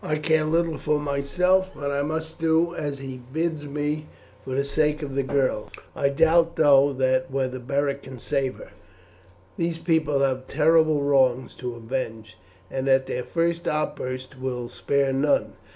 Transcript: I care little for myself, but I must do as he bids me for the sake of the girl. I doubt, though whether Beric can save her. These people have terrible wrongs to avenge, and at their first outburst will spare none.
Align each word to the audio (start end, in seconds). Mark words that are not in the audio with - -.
I 0.03 0.15
care 0.17 0.45
little 0.45 0.79
for 0.79 0.97
myself, 0.99 1.73
but 1.75 1.91
I 1.91 2.01
must 2.01 2.39
do 2.39 2.73
as 2.73 2.97
he 2.97 3.21
bids 3.31 3.67
me 3.67 4.07
for 4.43 4.55
the 4.55 4.65
sake 4.65 5.03
of 5.03 5.13
the 5.13 5.21
girl. 5.21 5.69
I 5.95 6.09
doubt, 6.09 6.55
though 6.55 6.91
whether 7.29 7.59
Beric 7.59 8.01
can 8.01 8.17
save 8.19 8.55
her. 8.55 8.71
These 9.57 9.77
people 9.77 10.21
have 10.21 10.47
terrible 10.47 11.03
wrongs 11.03 11.53
to 11.57 11.75
avenge, 11.75 12.35
and 12.71 12.87
at 12.89 13.05
their 13.05 13.21
first 13.21 13.67
outburst 13.67 14.39
will 14.39 14.69
spare 14.69 15.13
none. 15.13 15.53